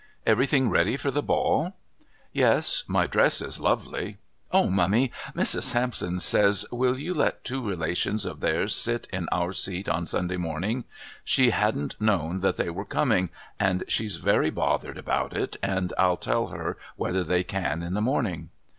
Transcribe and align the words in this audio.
"Everything 0.25 0.71
ready 0.71 0.97
for 0.97 1.11
the 1.11 1.21
Ball?" 1.21 1.75
"Yes, 2.33 2.83
my 2.87 3.05
dress 3.05 3.39
is 3.39 3.59
lovely. 3.59 4.17
Oh, 4.51 4.67
mummy, 4.67 5.11
Mrs. 5.35 5.61
Sampson 5.61 6.19
says 6.19 6.65
will 6.71 6.97
you 6.97 7.13
let 7.13 7.43
two 7.43 7.61
relations 7.63 8.25
of 8.25 8.39
theirs 8.39 8.73
sit 8.75 9.07
in 9.13 9.29
our 9.31 9.53
seat 9.53 9.87
on 9.87 10.07
Sunday 10.07 10.37
morning? 10.37 10.85
She 11.23 11.51
hadn't 11.51 12.01
known 12.01 12.39
that 12.39 12.57
they 12.57 12.71
were 12.71 12.83
coming, 12.83 13.29
and 13.59 13.83
she's 13.87 14.15
very 14.15 14.49
bothered 14.49 14.97
about 14.97 15.37
it, 15.37 15.55
and 15.61 15.93
I'll 15.99 16.17
tell 16.17 16.47
her 16.47 16.77
whether 16.95 17.23
they 17.23 17.43
can 17.43 17.83
in 17.83 17.93
the 17.93 18.01
morning." 18.01 18.49